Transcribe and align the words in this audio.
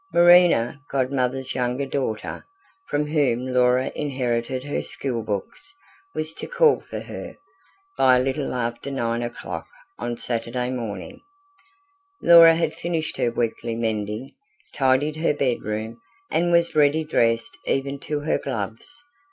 Marina, 0.13 0.81
Godmother's 0.89 1.53
younger 1.53 1.85
daughter, 1.85 2.43
from 2.89 3.05
whom 3.05 3.45
Laura 3.45 3.91
inherited 3.95 4.63
her 4.63 4.81
school 4.81 5.21
books, 5.21 5.75
was 6.15 6.33
to 6.33 6.47
call 6.47 6.79
for 6.81 7.01
her. 7.01 7.35
By 7.99 8.17
a 8.17 8.23
little 8.23 8.51
after 8.55 8.89
nine 8.89 9.21
o'clock 9.21 9.67
on 9.99 10.17
Saturday 10.17 10.71
morning, 10.71 11.21
Laura 12.19 12.55
had 12.55 12.73
finished 12.73 13.17
her 13.17 13.29
weekly 13.29 13.75
mending, 13.75 14.31
tidied 14.73 15.17
her 15.17 15.35
bedroom, 15.35 16.01
and 16.31 16.51
was 16.51 16.73
ready 16.73 17.03
dressed 17.03 17.55
even 17.67 17.99
to 17.99 18.21
her 18.21 18.39
gloves. 18.39 19.03